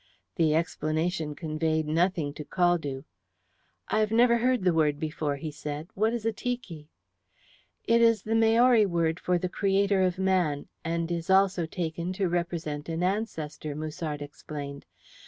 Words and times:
The 0.35 0.55
explanation 0.55 1.35
conveyed 1.35 1.85
nothing 1.85 2.33
to 2.33 2.43
Caldew. 2.43 3.03
"I 3.89 3.99
have 3.99 4.09
never 4.09 4.37
heard 4.39 4.63
the 4.63 4.73
word 4.73 4.99
before," 4.99 5.35
he 5.35 5.51
said. 5.51 5.89
"What 5.93 6.11
is 6.11 6.25
a 6.25 6.33
tiki?" 6.33 6.89
"It 7.85 8.01
is 8.01 8.23
the 8.23 8.33
Maori 8.33 8.87
word 8.87 9.19
for 9.19 9.37
the 9.37 9.47
creator 9.47 10.01
of 10.01 10.17
man, 10.17 10.67
and 10.83 11.11
is 11.11 11.29
also 11.29 11.67
taken 11.67 12.13
to 12.13 12.27
represent 12.27 12.89
an 12.89 13.03
ancestor," 13.03 13.75
Musard 13.75 14.23
explained. 14.23 14.87